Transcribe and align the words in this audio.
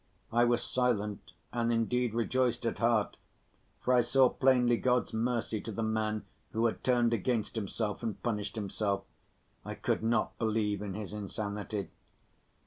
I 0.33 0.45
was 0.45 0.63
silent 0.63 1.33
and 1.53 1.71
indeed 1.71 2.15
rejoiced 2.15 2.65
at 2.65 2.79
heart, 2.79 3.17
for 3.81 3.93
I 3.93 4.01
saw 4.01 4.29
plainly 4.29 4.75
God's 4.77 5.13
mercy 5.13 5.61
to 5.61 5.71
the 5.71 5.83
man 5.83 6.25
who 6.53 6.65
had 6.65 6.83
turned 6.83 7.13
against 7.13 7.55
himself 7.55 8.01
and 8.01 8.19
punished 8.23 8.55
himself. 8.55 9.03
I 9.63 9.75
could 9.75 10.01
not 10.01 10.35
believe 10.39 10.81
in 10.81 10.95
his 10.95 11.13
insanity. 11.13 11.91